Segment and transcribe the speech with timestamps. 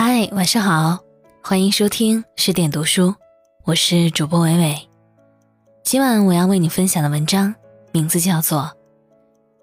[0.00, 1.00] 嗨，晚上好，
[1.42, 3.16] 欢迎收听十点读书，
[3.64, 4.88] 我是主播伟伟。
[5.82, 7.52] 今晚我要为你分享的文章
[7.90, 8.60] 名字叫做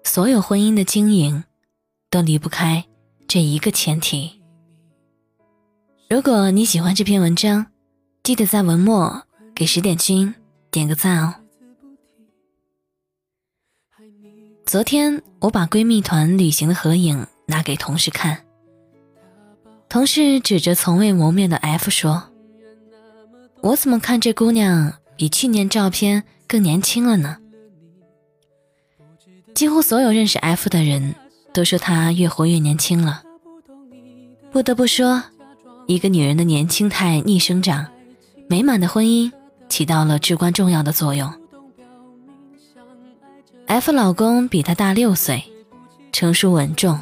[0.06, 1.42] 《所有婚姻的经营
[2.10, 2.84] 都离不开
[3.26, 4.38] 这一个前提》。
[6.14, 7.68] 如果你喜欢这篇文章，
[8.22, 9.22] 记得在文末
[9.54, 10.34] 给十点君
[10.70, 11.34] 点个赞哦。
[14.66, 18.42] 昨天我把闺蜜团旅行的合影拿给同事看。
[19.88, 22.30] 同事指着从未谋面的 F 说
[23.62, 27.38] ：“我怎么看这姑娘比去年照片更年轻了呢？”
[29.54, 31.14] 几乎所有认识 F 的人
[31.54, 33.22] 都说她越活越年轻了。
[34.50, 35.22] 不得不说，
[35.86, 37.86] 一个女人的年轻态逆生长，
[38.48, 39.32] 美满的婚姻
[39.68, 41.32] 起到了至关重要的作用。
[43.66, 45.42] F 老公比她大六岁，
[46.12, 47.00] 成熟稳重，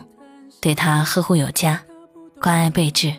[0.61, 1.83] 对她呵护有加。
[2.45, 3.11] 关爱备至。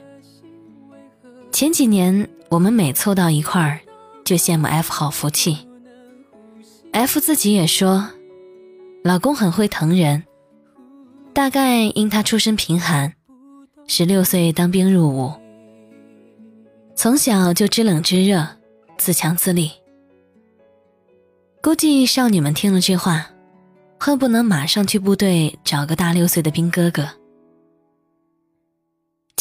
[1.51, 3.79] 前几年我们每凑到一块儿，
[4.23, 5.67] 就羡慕 F 好福气。
[6.91, 8.07] F 自己也说，
[9.03, 10.23] 老公很会疼人。
[11.33, 13.15] 大概因他出身贫寒，
[13.87, 15.33] 十六岁当兵入伍，
[16.95, 18.47] 从小就知冷知热，
[18.95, 19.71] 自强自立。
[21.63, 23.31] 估计少女们听了这话，
[23.99, 27.09] 恨不能马上去部队找个大六岁的兵哥哥。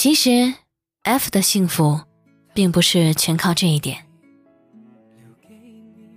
[0.04, 0.52] 其实
[1.04, 1.98] ，F 的幸福，
[2.52, 4.04] 并不是全靠这一点。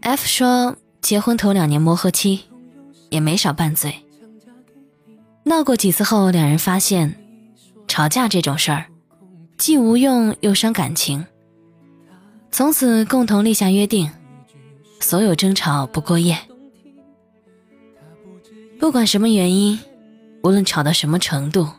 [0.01, 2.41] F 说，结婚头两年磨合期，
[3.09, 3.95] 也没少拌嘴。
[5.45, 7.15] 闹过几次后，两人发现，
[7.87, 8.87] 吵架这种事儿，
[9.57, 11.25] 既无用又伤感情。
[12.51, 14.11] 从此共同立下约定，
[14.99, 16.37] 所有争吵不过夜。
[18.81, 19.79] 不管什么原因，
[20.43, 21.69] 无论吵到什么程度，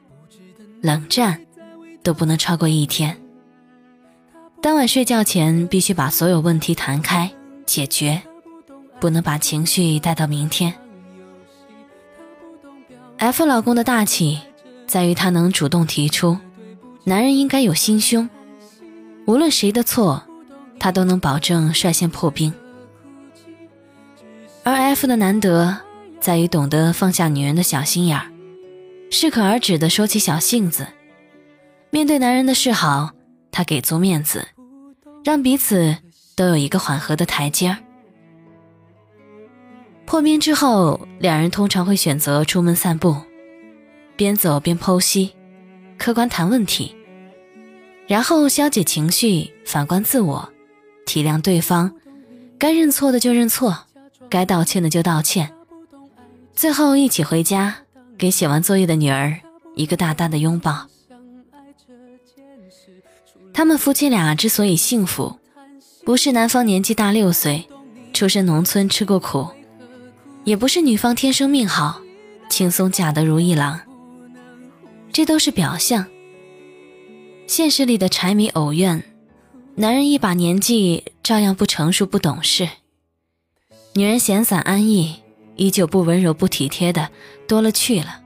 [0.80, 1.44] 冷战。
[2.02, 3.16] 都不能超过一天。
[4.60, 7.30] 当晚睡觉前必须把所有问题谈开
[7.64, 8.20] 解决，
[8.98, 10.74] 不能把情绪带到明天。
[13.18, 14.40] F 老公的大气
[14.86, 16.36] 在于他能主动提出，
[17.04, 18.28] 男人应该有心胸，
[19.26, 20.22] 无论谁的错，
[20.78, 22.52] 他都能保证率先破冰。
[24.64, 25.78] 而 F 的难得
[26.20, 28.30] 在于懂得放下女人的小心眼儿，
[29.10, 30.86] 适可而止的收起小性子。
[31.90, 33.10] 面对男人的示好，
[33.50, 34.46] 她给足面子，
[35.24, 35.96] 让彼此
[36.36, 37.78] 都有一个缓和的台阶儿。
[40.04, 43.16] 破冰之后，两人通常会选择出门散步，
[44.16, 45.32] 边走边剖析，
[45.96, 46.94] 客观谈问题，
[48.06, 50.48] 然后消解情绪，反观自我，
[51.06, 51.92] 体谅对方，
[52.58, 53.86] 该认错的就认错，
[54.28, 55.52] 该道歉的就道歉，
[56.54, 57.74] 最后一起回家，
[58.16, 59.38] 给写完作业的女儿
[59.74, 60.86] 一个大大的拥抱。
[63.58, 65.36] 他们夫妻俩之所以幸福，
[66.04, 67.66] 不是男方年纪大六岁，
[68.12, 69.48] 出身农村吃过苦，
[70.44, 72.00] 也不是女方天生命好，
[72.48, 73.80] 轻松嫁得如意郎。
[75.12, 76.06] 这都是表象。
[77.48, 79.02] 现实里的柴米偶怨，
[79.74, 82.68] 男人一把年纪照样不成熟不懂事，
[83.94, 85.16] 女人闲散安逸，
[85.56, 87.08] 依旧不温柔不体贴的
[87.48, 88.20] 多了去了。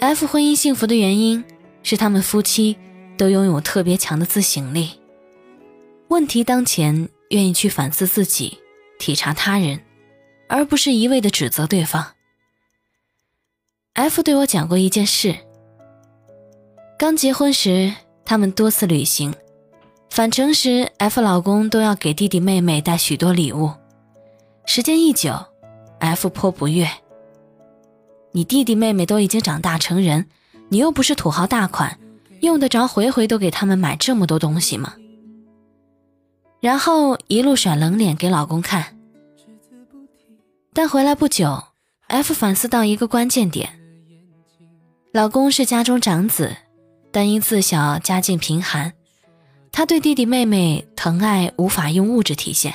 [0.00, 1.42] F 婚姻幸福的原因
[1.82, 2.76] 是他们夫妻。
[3.16, 5.00] 都拥有特别强的自省力，
[6.08, 8.58] 问题当前愿意去反思自己，
[8.98, 9.80] 体察他人，
[10.48, 12.12] 而不是一味的指责对方。
[13.94, 15.36] F 对我讲过一件事：
[16.98, 17.94] 刚结婚时，
[18.24, 19.32] 他们多次旅行，
[20.10, 23.72] 返程时，F 老公都要给弟弟妹妹带许多礼物。
[24.66, 25.34] 时间一久
[26.00, 26.88] ，F 颇不悦
[28.32, 30.28] ：“你弟弟妹妹都已经长大成人，
[30.68, 31.98] 你又不是土豪大款。”
[32.44, 34.94] 用得着回回都给他们买这么多东西吗？
[36.60, 38.96] 然后一路甩冷脸给老公看。
[40.72, 41.62] 但回来不久
[42.08, 43.78] ，F 反思到一个关键点：
[45.12, 46.56] 老公是家中长子，
[47.12, 48.92] 但因自小家境贫寒，
[49.70, 52.74] 他对弟弟妹妹疼爱无法用物质体现，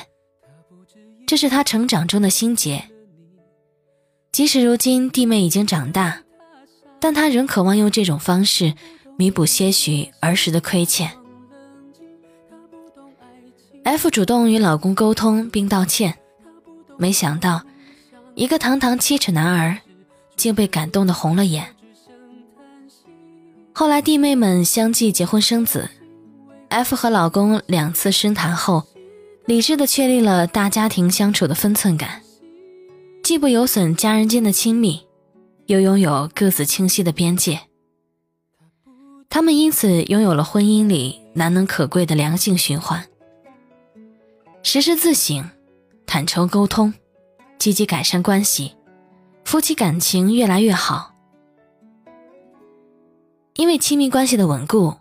[1.26, 2.84] 这是他成长中的心结。
[4.32, 6.22] 即使如今弟妹已经长大，
[7.00, 8.74] 但他仍渴望用这种方式。
[9.20, 11.10] 弥补些许儿时的亏欠
[13.84, 16.18] ，F 主动与老公沟通并道歉，
[16.96, 17.62] 没想到
[18.34, 19.76] 一个堂堂七尺男儿
[20.36, 21.66] 竟被感动的红了眼。
[23.74, 25.90] 后来弟妹们相继结婚生子
[26.70, 28.84] ，F 和老公两次深谈后，
[29.44, 32.22] 理智的确立了大家庭相处的分寸感，
[33.22, 35.02] 既不有损家人间的亲密，
[35.66, 37.60] 又拥有各自清晰的边界。
[39.30, 43.06] 他们因此拥有了婚姻里难能可贵的良性循环。
[44.64, 45.48] 时时自省，
[46.04, 46.92] 坦诚沟通，
[47.56, 48.74] 积极改善关系，
[49.44, 51.14] 夫妻感情越来越好。
[53.54, 54.96] 因为亲密关系的稳固，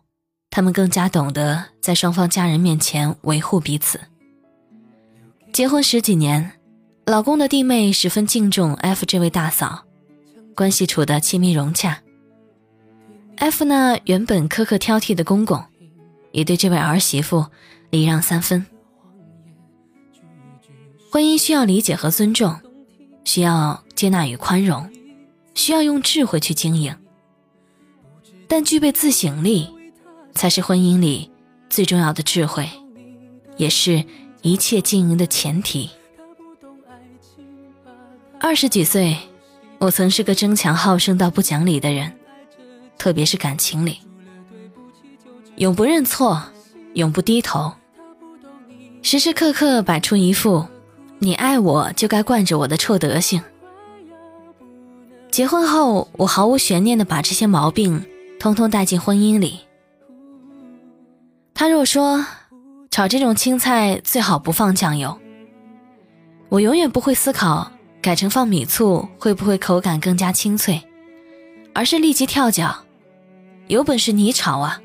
[0.51, 3.99] 他们更加懂得在双方家人面前维护彼此。
[5.51, 6.51] 结婚十几年，
[7.07, 9.85] 老公的弟妹十分敬重 F 这位大嫂，
[10.55, 11.99] 关系处得亲密融洽。
[13.39, 15.63] F 那原本苛刻挑剔的公公，
[16.33, 17.45] 也对这位儿媳妇
[17.89, 18.65] 礼让三分。
[21.09, 22.59] 婚姻需要理解和尊重，
[23.23, 24.91] 需要接纳与宽容，
[25.55, 26.93] 需要用智慧去经营。
[28.45, 29.69] 但具备自省力，
[30.35, 31.31] 才是婚姻里
[31.69, 32.69] 最重要的智慧，
[33.55, 34.03] 也是
[34.41, 35.89] 一切经营的前提。
[38.37, 39.15] 二十几岁，
[39.77, 42.18] 我曾是个争强好胜到不讲理的人。
[42.99, 43.99] 特别是感情里，
[45.55, 46.43] 永不认错，
[46.93, 47.71] 永不低头，
[49.01, 50.67] 时时刻刻摆出一副
[51.17, 53.41] “你爱我就该惯着我的”臭德行。
[55.31, 58.05] 结婚后，我毫无悬念的把这些毛病
[58.37, 59.61] 通通带进婚姻里。
[61.53, 62.25] 他若说
[62.91, 65.17] 炒这种青菜最好不放酱油，
[66.49, 67.71] 我永远不会思考
[68.01, 70.81] 改成放米醋会不会口感更加清脆，
[71.73, 72.75] 而是立即跳脚。
[73.69, 74.81] 有本事你炒啊，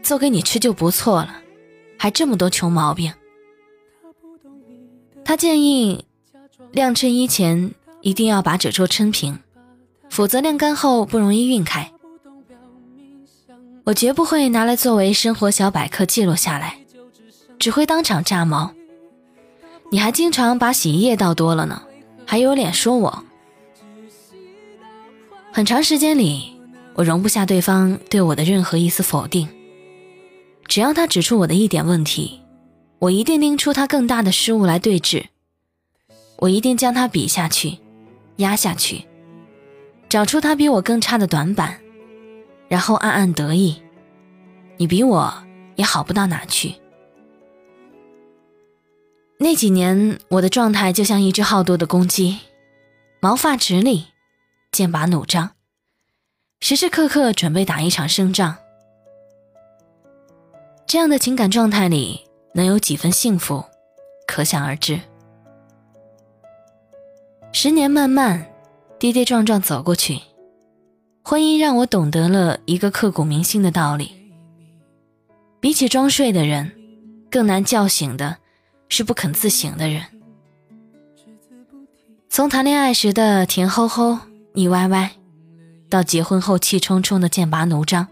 [0.00, 1.34] 做给你吃就不错了，
[1.98, 3.12] 还这么多穷毛病。
[5.24, 6.04] 他建议
[6.70, 7.72] 晾衬衣前
[8.02, 9.40] 一定要把褶皱抻平，
[10.08, 11.90] 否则晾干后不容易熨开。
[13.82, 16.78] 我绝不会拿来作为生活小百科记录下来，
[17.58, 18.72] 只会当场炸毛。
[19.90, 21.82] 你还经常把洗衣液倒多了呢，
[22.24, 23.24] 还有脸说我？
[25.50, 26.53] 很长时间里。
[26.94, 29.48] 我容不下对方对我的任何一丝否定，
[30.66, 32.40] 只要他指出我的一点问题，
[33.00, 35.24] 我一定拎出他更大的失误来对峙，
[36.38, 37.78] 我一定将他比下去，
[38.36, 39.04] 压下去，
[40.08, 41.80] 找出他比我更差的短板，
[42.68, 43.82] 然后暗暗得意，
[44.76, 45.34] 你比我
[45.74, 46.74] 也好不到哪去。
[49.38, 52.38] 那几年，我的状态就像一只好斗的公鸡，
[53.18, 54.04] 毛发直立，
[54.70, 55.53] 剑拔弩张。
[56.66, 58.56] 时时刻刻准备打一场胜仗，
[60.86, 62.22] 这样的情感状态里
[62.54, 63.62] 能有几分幸福，
[64.26, 64.98] 可想而知。
[67.52, 68.50] 十年漫漫，
[68.98, 70.18] 跌跌撞撞走过去，
[71.22, 74.32] 婚姻让我懂得了一个刻骨铭心的道理：
[75.60, 76.72] 比起装睡的人，
[77.30, 78.38] 更难叫醒的
[78.88, 80.02] 是不肯自省的人。
[82.30, 84.18] 从谈恋爱时的甜吼吼、
[84.54, 85.10] 腻歪歪。
[85.94, 88.08] 到结婚后气冲冲的剑拔弩张，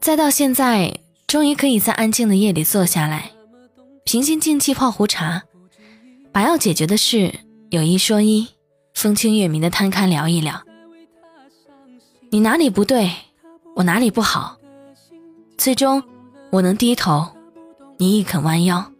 [0.00, 3.32] 再到现在终于可以在安静的夜里坐下来，
[4.06, 5.42] 平心静气泡壶茶，
[6.32, 8.48] 把要解决的事有一说一，
[8.94, 10.62] 风清月明的摊开聊一聊。
[12.30, 13.10] 你哪里不对，
[13.76, 14.58] 我哪里不好，
[15.58, 16.02] 最终
[16.48, 17.32] 我能低头，
[17.98, 18.90] 你亦肯弯腰，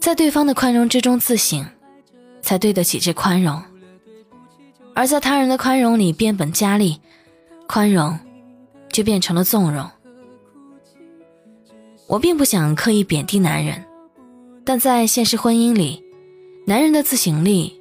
[0.00, 1.66] 在对方的宽容之中自省，
[2.40, 3.62] 才对得起这宽容。
[4.94, 7.00] 而在他人的宽容里变本加厉，
[7.66, 8.16] 宽容
[8.90, 9.90] 就变成了纵容。
[12.06, 13.84] 我并不想刻意贬低男人，
[14.64, 16.04] 但在现实婚姻里，
[16.66, 17.80] 男人的自省力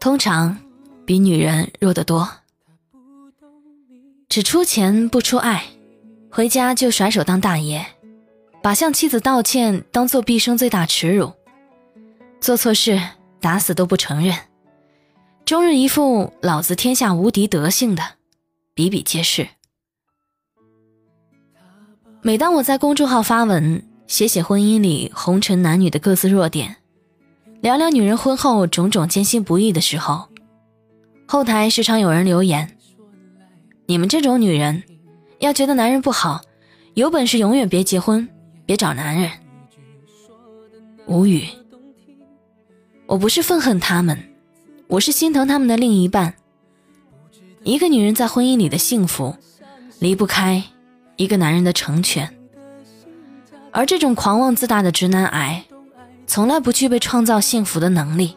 [0.00, 0.58] 通常
[1.06, 2.28] 比女人弱得多。
[4.28, 5.64] 只出钱不出爱，
[6.30, 7.86] 回家就甩手当大爷，
[8.60, 11.32] 把向妻子道歉当做毕生最大耻辱，
[12.40, 13.00] 做错事
[13.40, 14.34] 打死都不承认。
[15.48, 18.02] 终日一副老子天下无敌德性的，
[18.74, 19.48] 比比皆是。
[22.20, 26.76] 每当我在公众号发文，写写婚姻里红尘男女的各自弱点，
[27.62, 30.28] 聊聊女人婚后种种艰辛不易的时候，
[31.26, 32.76] 后台时常有人留言
[33.88, 34.82] ：“你们这种女人，
[35.38, 36.42] 要觉得男人不好，
[36.92, 38.28] 有本事永远别结婚，
[38.66, 39.30] 别找男人。”
[41.08, 41.48] 无语。
[43.06, 44.27] 我不是愤恨他们。
[44.88, 46.34] 我是心疼他们的另一半。
[47.62, 49.36] 一个女人在婚姻里的幸福，
[49.98, 50.64] 离不开
[51.16, 52.34] 一个男人的成全。
[53.70, 55.62] 而这种狂妄自大的直男癌，
[56.26, 58.34] 从来不具备创造幸福的能力。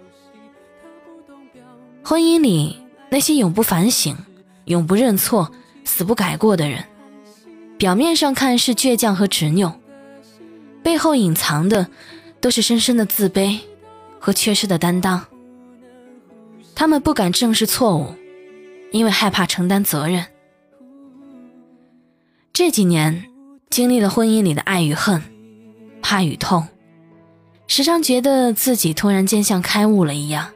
[2.04, 2.78] 婚姻里
[3.10, 4.18] 那些永不反省、
[4.66, 5.50] 永不认错、
[5.86, 6.84] 死不改过的人，
[7.78, 9.80] 表面上看是倔强和执拗，
[10.84, 11.88] 背后隐藏的
[12.42, 13.58] 都是深深的自卑
[14.20, 15.26] 和缺失的担当。
[16.76, 18.16] 他们不敢正视错误，
[18.92, 20.26] 因为害怕承担责任。
[22.54, 23.26] 这几年
[23.70, 25.22] 经历了婚姻里的爱与恨、
[26.02, 26.68] 怕与痛，
[27.68, 30.52] 时常觉得自己突然间像开悟了一样，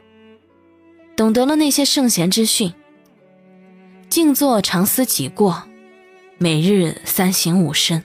[1.16, 2.72] 懂得了那些圣贤之训：
[4.08, 5.62] 静坐常思己过，
[6.38, 8.04] 每日三省吾身。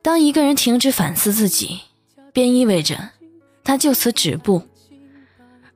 [0.00, 1.80] 当一个人停止反思自己，
[2.32, 3.10] 便意味着
[3.62, 4.62] 他就此止步。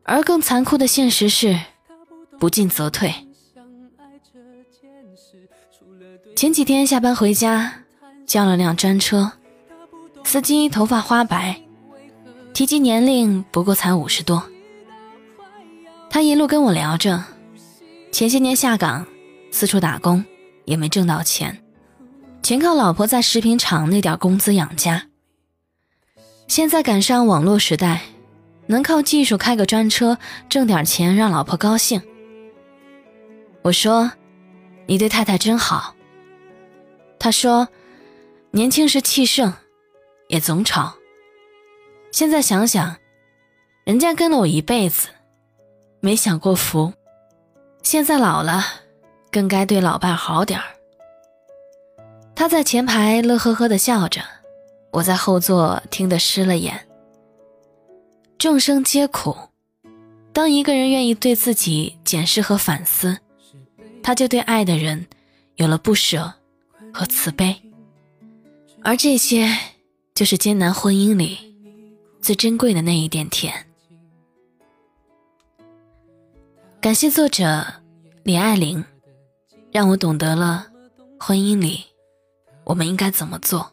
[0.05, 1.59] 而更残酷的现实是，
[2.39, 3.15] 不进则退。
[6.35, 7.73] 前几天下班回家，
[8.27, 9.33] 叫了辆专车，
[10.25, 11.63] 司机头发花白，
[12.53, 14.43] 提及年龄不过才五十多。
[16.11, 17.23] 他一路跟我聊着，
[18.11, 19.07] 前些年下岗，
[19.51, 20.25] 四处打工，
[20.65, 21.63] 也没挣到钱，
[22.43, 25.07] 全靠老婆在食品厂那点工资养家。
[26.49, 28.03] 现在赶上网络时代。
[28.67, 32.01] 能靠技术开个专车挣点钱，让老婆高兴。
[33.63, 34.13] 我说
[34.87, 35.95] ：“你对太太真好。”
[37.19, 37.69] 他说
[38.51, 39.53] ：“年轻时气盛，
[40.29, 40.95] 也总吵。
[42.11, 42.97] 现在想想，
[43.85, 45.09] 人家跟了我一辈子，
[46.01, 46.93] 没享过福。
[47.83, 48.65] 现在老了，
[49.31, 50.67] 更该对老伴好点儿。”
[52.35, 54.23] 他在前排乐呵呵的笑着，
[54.91, 56.87] 我在后座听得湿了眼。
[58.43, 59.37] 众生皆苦，
[60.33, 63.17] 当一个人愿意对自己检视和反思，
[64.03, 65.07] 他就对爱的人
[65.55, 66.35] 有了不舍
[66.93, 67.55] 和慈悲，
[68.83, 69.57] 而这些
[70.13, 71.39] 就是艰难婚姻里
[72.21, 73.55] 最珍贵的那一点甜。
[76.81, 77.65] 感谢作者
[78.25, 78.85] 李爱玲，
[79.71, 80.67] 让我懂得了
[81.17, 81.85] 婚姻里
[82.65, 83.71] 我们应该怎么做。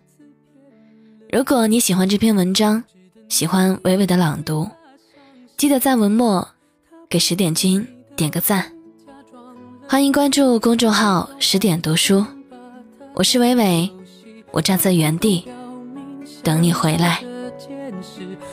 [1.31, 2.83] 如果你喜欢这篇文章，
[3.29, 4.67] 喜欢伟伟的朗读，
[5.55, 6.49] 记得在文末
[7.07, 8.73] 给十点君点个赞。
[9.87, 12.25] 欢迎关注公众号“十点读书”，
[13.13, 13.91] 我是伟伟，
[14.51, 15.47] 我站在原地
[16.43, 17.23] 等你回来。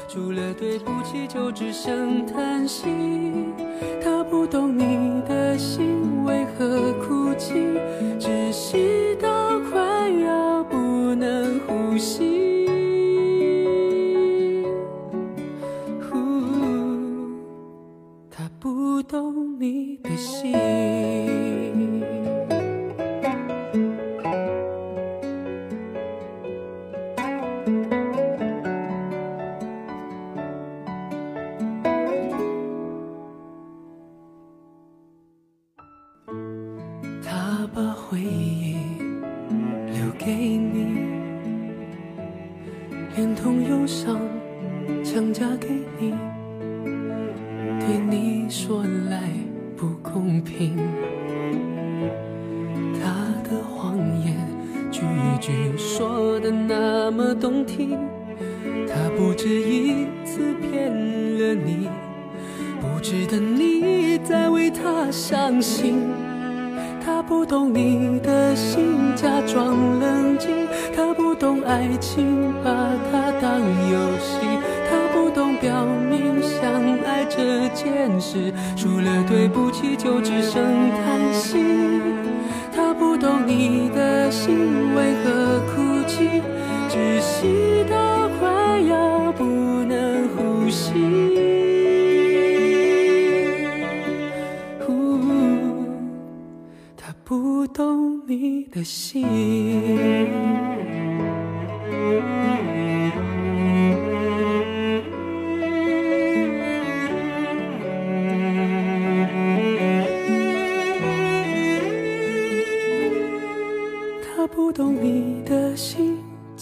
[0.08, 2.84] 除了对不起，就只剩叹息。
[4.04, 4.82] 他不懂你
[59.46, 60.90] 他不止一次骗
[61.38, 61.88] 了你，
[62.80, 66.02] 不值得你再为他伤心。
[67.04, 70.66] 他不懂你的心，假装冷静。
[70.96, 72.72] 他不懂爱情，把
[73.12, 74.40] 它当游戏。
[74.90, 80.60] 他不懂表明相爱这件事，除了对不起就只剩
[80.90, 81.58] 叹息。
[82.74, 84.56] 他不懂你的心
[84.96, 86.42] 为何哭泣，
[86.90, 87.96] 窒息到
[94.88, 94.90] 呜
[96.96, 99.45] 他不懂你的心。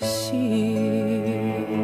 [0.00, 1.83] 心。